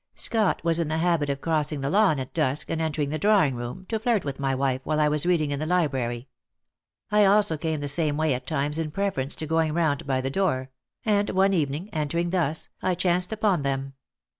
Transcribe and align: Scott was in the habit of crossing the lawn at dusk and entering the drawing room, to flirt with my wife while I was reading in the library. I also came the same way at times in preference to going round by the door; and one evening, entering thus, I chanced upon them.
Scott 0.15 0.63
was 0.63 0.79
in 0.79 0.87
the 0.87 0.97
habit 0.97 1.29
of 1.29 1.41
crossing 1.41 1.81
the 1.81 1.89
lawn 1.91 2.19
at 2.19 2.33
dusk 2.33 2.71
and 2.71 2.81
entering 2.81 3.09
the 3.09 3.19
drawing 3.19 3.53
room, 3.53 3.85
to 3.89 3.99
flirt 3.99 4.25
with 4.25 4.39
my 4.39 4.55
wife 4.55 4.81
while 4.83 4.99
I 4.99 5.07
was 5.07 5.27
reading 5.27 5.51
in 5.51 5.59
the 5.59 5.67
library. 5.67 6.27
I 7.11 7.23
also 7.25 7.55
came 7.55 7.81
the 7.81 7.87
same 7.87 8.17
way 8.17 8.33
at 8.33 8.47
times 8.47 8.79
in 8.79 8.89
preference 8.89 9.35
to 9.35 9.45
going 9.45 9.73
round 9.75 10.07
by 10.07 10.19
the 10.19 10.31
door; 10.31 10.71
and 11.05 11.29
one 11.29 11.53
evening, 11.53 11.87
entering 11.93 12.31
thus, 12.31 12.67
I 12.81 12.95
chanced 12.95 13.31
upon 13.31 13.61
them. 13.61 13.93